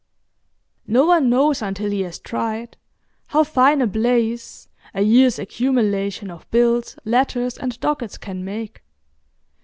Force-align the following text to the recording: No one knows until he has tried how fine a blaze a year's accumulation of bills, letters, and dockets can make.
No 0.87 1.05
one 1.05 1.29
knows 1.29 1.61
until 1.61 1.91
he 1.91 2.01
has 2.01 2.17
tried 2.17 2.75
how 3.27 3.43
fine 3.43 3.83
a 3.83 3.85
blaze 3.85 4.67
a 4.95 5.03
year's 5.03 5.37
accumulation 5.37 6.31
of 6.31 6.49
bills, 6.49 6.97
letters, 7.05 7.55
and 7.55 7.79
dockets 7.79 8.17
can 8.17 8.43
make. 8.43 8.81